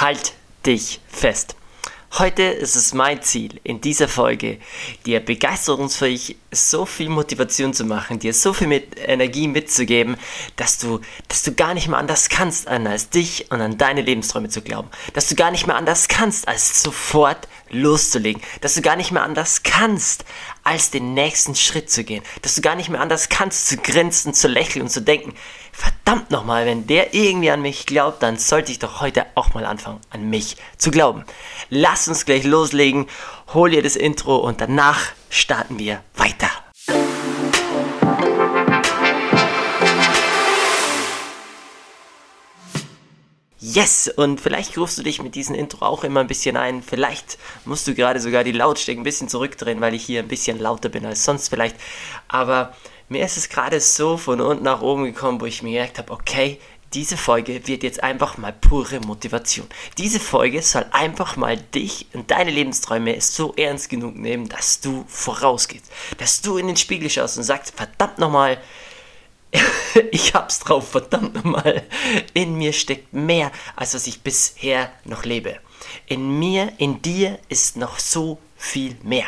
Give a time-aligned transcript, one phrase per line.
[0.00, 0.32] halt
[0.64, 1.54] dich fest.
[2.12, 4.58] Heute ist es mein Ziel, in dieser Folge
[5.04, 10.16] dir begeisterungsfähig so viel Motivation zu machen, dir so viel mit Energie mitzugeben,
[10.56, 14.48] dass du, dass du gar nicht mehr anders kannst, als dich und an deine Lebensträume
[14.48, 14.88] zu glauben.
[15.12, 18.42] Dass du gar nicht mehr anders kannst, als sofort loszulegen.
[18.60, 20.24] Dass du gar nicht mehr anders kannst,
[20.64, 22.22] als den nächsten Schritt zu gehen.
[22.42, 25.34] Dass du gar nicht mehr anders kannst, zu grinsen, zu lächeln und zu denken,
[25.72, 29.64] verdammt nochmal, wenn der irgendwie an mich glaubt, dann sollte ich doch heute auch mal
[29.64, 31.24] anfangen, an mich zu glauben.
[31.70, 33.06] Lass uns gleich loslegen,
[33.54, 36.50] hol dir das Intro und danach starten wir weiter.
[43.60, 44.08] Yes!
[44.08, 46.80] Und vielleicht rufst du dich mit diesem Intro auch immer ein bisschen ein.
[46.82, 50.60] Vielleicht musst du gerade sogar die Lautstärke ein bisschen zurückdrehen, weil ich hier ein bisschen
[50.60, 51.74] lauter bin als sonst vielleicht.
[52.28, 52.72] Aber
[53.08, 56.12] mir ist es gerade so von unten nach oben gekommen, wo ich mir gemerkt habe,
[56.12, 56.60] okay,
[56.94, 59.66] diese Folge wird jetzt einfach mal pure Motivation.
[59.98, 65.04] Diese Folge soll einfach mal dich und deine Lebensträume so ernst genug nehmen, dass du
[65.08, 65.90] vorausgehst.
[66.18, 68.58] Dass du in den Spiegel schaust und sagst, verdammt nochmal,
[70.10, 71.82] ich hab's drauf, verdammt nochmal.
[72.34, 75.58] In mir steckt mehr, als was ich bisher noch lebe.
[76.06, 79.26] In mir, in dir ist noch so viel mehr.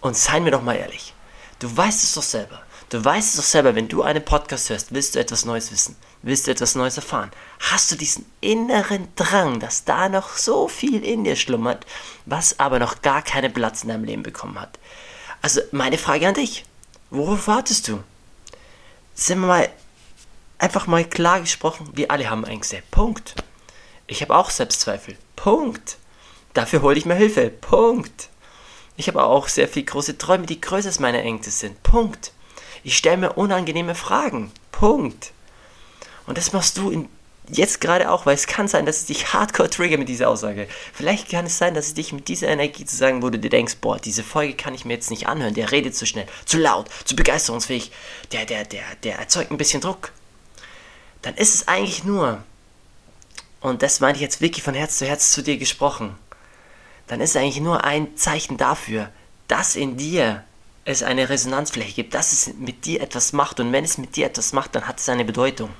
[0.00, 1.14] Und seien wir doch mal ehrlich,
[1.58, 2.62] du weißt es doch selber.
[2.88, 5.96] Du weißt es doch selber, wenn du einen Podcast hörst, willst du etwas Neues wissen,
[6.22, 7.32] willst du etwas Neues erfahren.
[7.58, 11.84] Hast du diesen inneren Drang, dass da noch so viel in dir schlummert,
[12.26, 14.78] was aber noch gar keinen Platz in deinem Leben bekommen hat.
[15.42, 16.64] Also meine Frage an dich,
[17.10, 18.04] worauf wartest du?
[19.18, 19.70] Sind wir mal
[20.58, 22.82] einfach mal klar gesprochen, wir alle haben Ängste.
[22.90, 23.34] Punkt.
[24.06, 25.16] Ich habe auch Selbstzweifel.
[25.34, 25.96] Punkt.
[26.52, 27.48] Dafür hole ich mir Hilfe.
[27.48, 28.28] Punkt.
[28.98, 31.82] Ich habe auch sehr viele große Träume, die größer als meine Ängste sind.
[31.82, 32.32] Punkt.
[32.84, 34.52] Ich stelle mir unangenehme Fragen.
[34.70, 35.32] Punkt.
[36.26, 37.08] Und das machst du in,
[37.50, 40.68] jetzt gerade auch, weil es kann sein, dass es dich hardcore trigger mit dieser Aussage.
[40.92, 43.50] Vielleicht kann es sein, dass es dich mit dieser Energie zu sagen, wo du dir
[43.50, 46.58] denkst, boah, diese Folge kann ich mir jetzt nicht anhören, der redet zu schnell, zu
[46.58, 47.92] laut, zu begeisterungsfähig,
[48.32, 50.12] der, der, der, der erzeugt ein bisschen Druck.
[51.22, 52.42] Dann ist es eigentlich nur,
[53.60, 56.16] und das meine ich jetzt wirklich von Herz zu Herz zu dir gesprochen,
[57.06, 59.10] dann ist es eigentlich nur ein Zeichen dafür,
[59.48, 60.44] dass in dir
[60.84, 63.60] es eine Resonanzfläche gibt, dass es mit dir etwas macht.
[63.60, 65.70] Und wenn es mit dir etwas macht, dann hat es eine Bedeutung.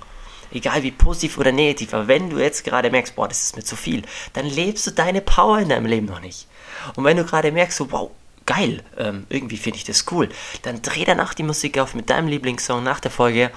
[0.53, 1.95] Egal wie positiv oder negativ.
[1.95, 4.03] Aber wenn du jetzt gerade merkst, boah, das ist mir zu viel,
[4.33, 6.47] dann lebst du deine Power in deinem Leben noch nicht.
[6.95, 8.11] Und wenn du gerade merkst, so, wow,
[8.47, 10.29] geil, ähm, irgendwie finde ich das cool,
[10.62, 13.51] dann dreh danach die Musik auf mit deinem Lieblingssong nach der Folge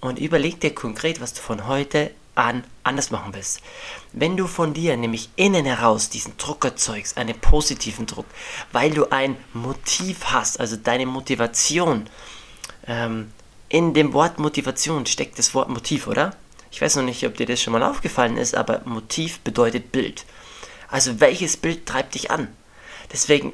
[0.00, 3.60] und überleg dir konkret, was du von heute an anders machen willst.
[4.12, 8.26] Wenn du von dir nämlich innen heraus diesen Druck erzeugst, einen positiven Druck,
[8.72, 12.08] weil du ein Motiv hast, also deine Motivation,
[12.86, 13.32] ähm,
[13.76, 16.34] in dem Wort Motivation steckt das Wort Motiv, oder?
[16.70, 20.24] Ich weiß noch nicht, ob dir das schon mal aufgefallen ist, aber Motiv bedeutet Bild.
[20.88, 22.48] Also welches Bild treibt dich an?
[23.12, 23.52] Deswegen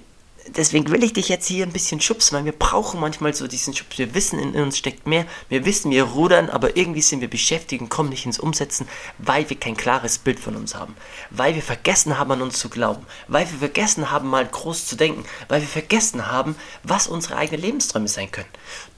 [0.48, 3.74] deswegen will ich dich jetzt hier ein bisschen schubsen, weil wir brauchen manchmal so diesen
[3.74, 3.98] Schubs.
[3.98, 5.26] Wir wissen, in uns steckt mehr.
[5.48, 8.88] Wir wissen, wir rudern, aber irgendwie sind wir beschäftigt und kommen nicht ins Umsetzen,
[9.18, 10.96] weil wir kein klares Bild von uns haben.
[11.30, 13.06] Weil wir vergessen haben, an uns zu glauben.
[13.28, 15.24] Weil wir vergessen haben, mal groß zu denken.
[15.48, 18.48] Weil wir vergessen haben, was unsere eigenen Lebensträume sein können.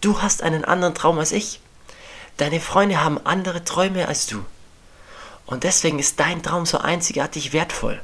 [0.00, 1.60] Du hast einen anderen Traum als ich.
[2.36, 4.44] Deine Freunde haben andere Träume als du.
[5.46, 8.00] Und deswegen ist dein Traum so einzigartig wertvoll.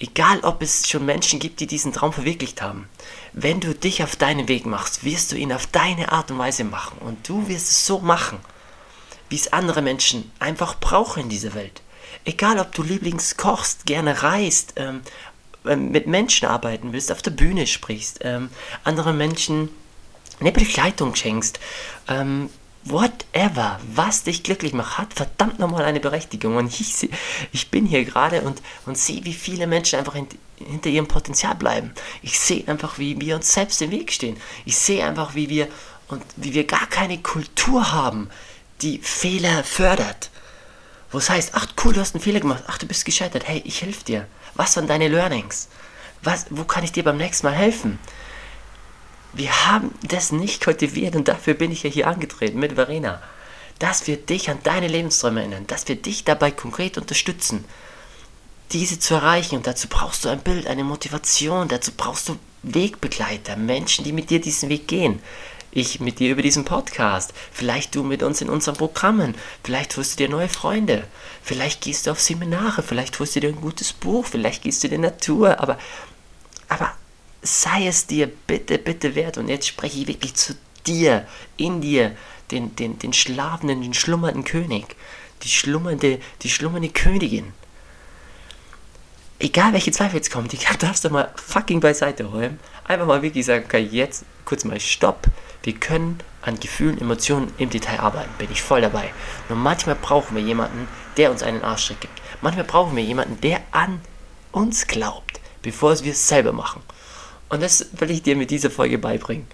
[0.00, 2.88] Egal, ob es schon Menschen gibt, die diesen Traum verwirklicht haben.
[3.32, 6.64] Wenn du dich auf deinen Weg machst, wirst du ihn auf deine Art und Weise
[6.64, 6.98] machen.
[6.98, 8.38] Und du wirst es so machen,
[9.28, 11.82] wie es andere Menschen einfach brauchen in dieser Welt.
[12.24, 15.00] Egal, ob du lieblings kochst, gerne reist, ähm,
[15.66, 18.50] ähm, mit Menschen arbeiten willst, auf der Bühne sprichst, ähm,
[18.84, 19.68] anderen Menschen
[20.40, 21.58] eine Begleitung schenkst,
[22.06, 22.50] ähm,
[22.90, 26.56] whatever, was dich glücklich macht, hat verdammt nochmal eine Berechtigung.
[26.56, 27.08] Und ich,
[27.52, 31.54] ich bin hier gerade und, und sehe, wie viele Menschen einfach hint, hinter ihrem Potenzial
[31.54, 31.92] bleiben.
[32.22, 34.36] Ich sehe einfach, wie wir uns selbst im Weg stehen.
[34.64, 35.68] Ich sehe einfach, wie wir,
[36.08, 38.30] und wie wir gar keine Kultur haben,
[38.80, 40.30] die Fehler fördert.
[41.10, 43.62] Wo es heißt, ach cool, du hast einen Fehler gemacht, ach du bist gescheitert, hey,
[43.64, 44.26] ich helfe dir.
[44.54, 45.68] Was waren deine Learnings?
[46.22, 47.98] Was, wo kann ich dir beim nächsten Mal helfen?
[49.38, 53.22] Wir haben das nicht kultiviert und dafür bin ich ja hier angetreten mit Verena.
[53.78, 57.64] Dass wir dich an deine Lebensträume erinnern, dass wir dich dabei konkret unterstützen,
[58.72, 59.54] diese zu erreichen.
[59.54, 64.30] Und dazu brauchst du ein Bild, eine Motivation, dazu brauchst du Wegbegleiter, Menschen, die mit
[64.30, 65.22] dir diesen Weg gehen.
[65.70, 70.14] Ich mit dir über diesen Podcast, vielleicht du mit uns in unseren Programmen, vielleicht holst
[70.18, 71.04] du dir neue Freunde,
[71.44, 74.88] vielleicht gehst du auf Seminare, vielleicht holst du dir ein gutes Buch, vielleicht gehst du
[74.88, 75.78] in die Natur, aber,
[76.68, 76.92] aber
[77.42, 79.38] sei es dir bitte, bitte wert.
[79.38, 80.54] Und jetzt spreche ich wirklich zu
[80.86, 81.26] dir,
[81.56, 82.16] in dir,
[82.50, 84.96] den, den, den schlafenden, den schlummernden König,
[85.42, 87.52] die schlummernde, die schlummernde Königin.
[89.38, 92.58] egal welche Zweifel jetzt kommen, die darfst du mal fucking beiseite räumen.
[92.84, 95.26] Einfach mal wirklich sagen, okay, jetzt kurz mal Stopp.
[95.62, 98.30] Wir können an Gefühlen, Emotionen im Detail arbeiten.
[98.38, 99.12] Bin ich voll dabei.
[99.48, 102.22] Nur manchmal brauchen wir jemanden, der uns einen Arschtritt gibt.
[102.40, 104.00] Manchmal brauchen wir jemanden, der an
[104.52, 106.82] uns glaubt, bevor wir es selber machen.
[107.50, 109.46] Und das will ich dir mit dieser Folge beibringen.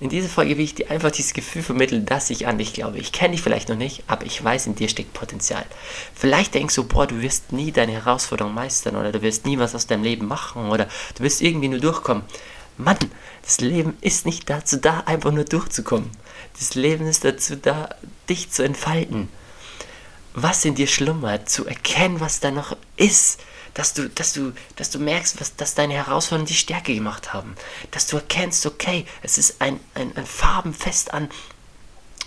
[0.00, 2.98] In dieser Folge will ich dir einfach dieses Gefühl vermitteln, dass ich an dich glaube.
[2.98, 5.64] Ich kenne dich vielleicht noch nicht, aber ich weiß, in dir steckt Potenzial.
[6.14, 9.74] Vielleicht denkst du, boah, du wirst nie deine Herausforderung meistern oder du wirst nie was
[9.74, 12.24] aus deinem Leben machen oder du wirst irgendwie nur durchkommen.
[12.78, 12.96] Mann,
[13.42, 16.10] das Leben ist nicht dazu da, einfach nur durchzukommen.
[16.58, 17.90] Das Leben ist dazu da,
[18.30, 19.28] dich zu entfalten.
[20.34, 23.40] Was in dir schlummert, zu erkennen, was da noch ist
[23.74, 27.54] dass du, dass du, dass du merkst, was, dass deine Herausforderungen die Stärke gemacht haben.
[27.90, 31.30] Dass du erkennst, okay, es ist ein, ein, ein Farbenfest an,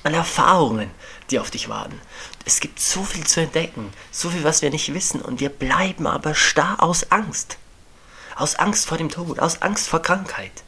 [0.04, 0.92] an Erfahrungen,
[1.30, 2.00] die auf dich warten.
[2.46, 6.08] Es gibt so viel zu entdecken, so viel, was wir nicht wissen, und wir bleiben
[6.08, 7.58] aber starr aus Angst.
[8.36, 10.64] Aus Angst vor dem Tod, aus Angst vor Krankheit,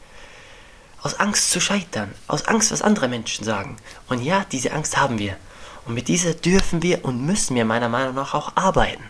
[1.02, 3.76] aus Angst zu scheitern, aus Angst, was andere Menschen sagen.
[4.08, 5.36] Und ja, diese Angst haben wir.
[5.84, 9.04] Und mit dieser dürfen wir und müssen wir meiner Meinung nach auch arbeiten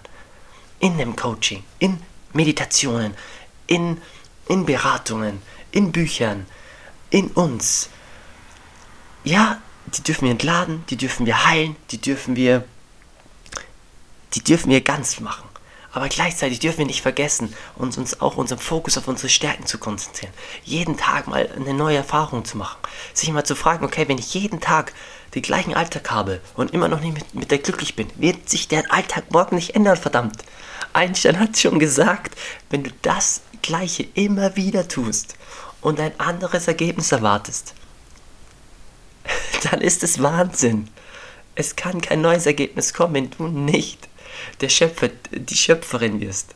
[0.81, 1.99] in dem Coaching, in
[2.33, 3.15] Meditationen,
[3.67, 4.01] in,
[4.49, 5.43] in Beratungen,
[5.73, 6.47] in Büchern,
[7.11, 7.89] in uns.
[9.25, 12.65] Ja, die dürfen wir entladen, die dürfen wir heilen, die dürfen wir,
[14.35, 15.49] die dürfen wir ganz machen.
[15.93, 19.79] Aber gleichzeitig dürfen wir nicht vergessen, uns, uns auch unseren Fokus auf unsere Stärken zu
[19.79, 20.33] konzentrieren.
[20.63, 22.79] Jeden Tag mal eine neue Erfahrung zu machen.
[23.15, 24.93] Sich mal zu fragen, okay, wenn ich jeden Tag
[25.35, 28.69] den gleichen Alltag habe und immer noch nicht mit, mit der glücklich bin, wird sich
[28.69, 30.45] der Alltag morgen nicht ändern, verdammt.
[30.93, 32.37] Einstein hat schon gesagt,
[32.71, 35.37] wenn du das Gleiche immer wieder tust
[35.81, 37.75] und ein anderes Ergebnis erwartest,
[39.71, 40.89] dann ist es Wahnsinn.
[41.55, 44.09] Es kann kein neues Ergebnis kommen, wenn du nicht
[44.61, 46.55] der Schöpfer, die Schöpferin wirst.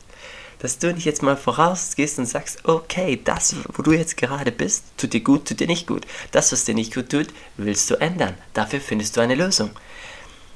[0.63, 4.85] Dass du nicht jetzt mal vorausgehst und sagst, okay, das, wo du jetzt gerade bist,
[4.95, 6.07] tut dir gut, tut dir nicht gut.
[6.31, 7.27] Das, was dir nicht gut tut,
[7.57, 8.37] willst du ändern.
[8.53, 9.71] Dafür findest du eine Lösung.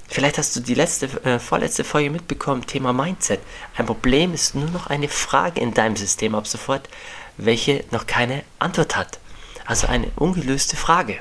[0.08, 3.42] Vielleicht hast du die letzte, äh, vorletzte Folge mitbekommen, Thema Mindset.
[3.76, 6.88] Ein Problem ist nur noch eine Frage in deinem System ab sofort,
[7.36, 9.20] welche noch keine Antwort hat.
[9.66, 11.20] Also eine ungelöste Frage.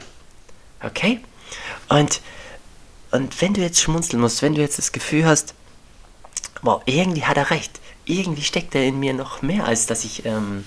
[0.80, 1.20] Okay?
[1.88, 2.20] Und,
[3.10, 5.54] und wenn du jetzt schmunzeln musst, wenn du jetzt das Gefühl hast,
[6.62, 10.24] wow, irgendwie hat er recht, irgendwie steckt er in mir noch mehr, als dass ich,
[10.24, 10.64] ähm,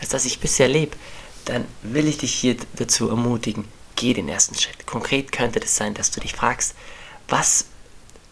[0.00, 0.96] als dass ich bisher lebe,
[1.44, 4.86] dann will ich dich hier dazu ermutigen, geh den ersten Schritt.
[4.86, 6.74] Konkret könnte das sein, dass du dich fragst,
[7.28, 7.66] was,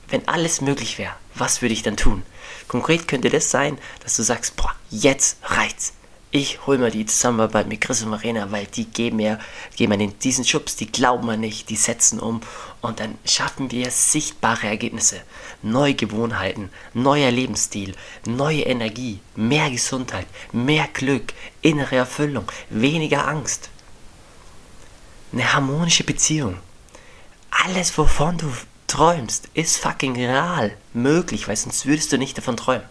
[0.09, 2.23] wenn alles möglich wäre, was würde ich dann tun?
[2.69, 5.95] Konkret könnte das sein, dass du sagst, boah, jetzt reicht's.
[6.37, 9.39] Ich hol mir die Zusammenarbeit mit Chris und Marina, weil die geben mir,
[9.77, 12.41] geben mir diesen Schubs, die glauben mir nicht, die setzen um
[12.81, 15.23] und dann schaffen wir sichtbare Ergebnisse,
[15.63, 17.95] neue Gewohnheiten, neuer Lebensstil,
[18.27, 23.71] neue Energie, mehr Gesundheit, mehr Glück, innere Erfüllung, weniger Angst.
[25.33, 26.59] Eine harmonische Beziehung.
[27.65, 28.53] Alles, wovon du
[28.89, 32.89] träumst, ist fucking real möglich, weil sonst würdest du nicht davon träumen.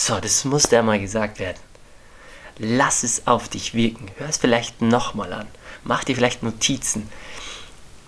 [0.00, 1.58] So, das musste ja mal gesagt werden.
[2.56, 4.06] Lass es auf dich wirken.
[4.16, 5.48] Hör es vielleicht nochmal an.
[5.82, 7.08] Mach dir vielleicht Notizen.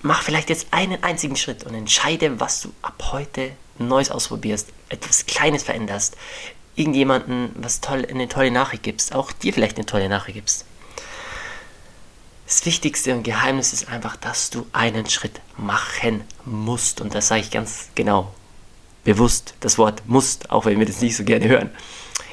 [0.00, 5.26] Mach vielleicht jetzt einen einzigen Schritt und entscheide, was du ab heute Neues ausprobierst, etwas
[5.26, 6.16] Kleines veränderst,
[6.76, 10.66] irgendjemanden was toll, eine tolle Nachricht gibst, auch dir vielleicht eine tolle Nachricht gibst.
[12.46, 17.00] Das Wichtigste und Geheimnis ist einfach, dass du einen Schritt machen musst.
[17.00, 18.32] Und das sage ich ganz genau.
[19.04, 21.70] Bewusst das Wort musst, auch wenn wir das nicht so gerne hören.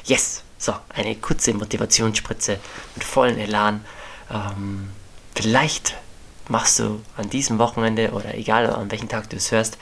[0.04, 0.42] Yes!
[0.60, 2.58] So, eine kurze Motivationsspritze
[2.96, 3.84] mit vollen Elan.
[4.28, 4.90] Ähm,
[5.34, 5.94] vielleicht
[6.48, 9.78] machst du an diesem Wochenende oder egal an welchem Tag du es hörst,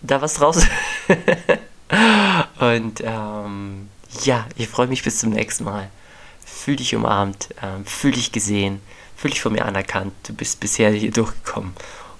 [0.00, 0.64] da was draus.
[2.60, 3.88] Und ähm,
[4.22, 5.90] ja, ich freue mich bis zum nächsten Mal
[6.50, 8.80] fühl dich umarmt, ähm, fühl dich gesehen,
[9.16, 10.12] fühl dich von mir anerkannt.
[10.24, 11.72] Du bist bisher hier durchgekommen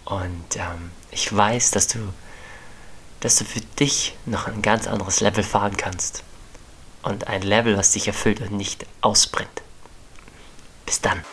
[0.05, 1.99] und ähm, ich weiß, dass du,
[3.21, 6.25] dass du für dich noch ein ganz anderes Level fahren kannst
[7.03, 9.63] und ein Level, was dich erfüllt und nicht ausbrennt.
[10.87, 11.25] Bis dann.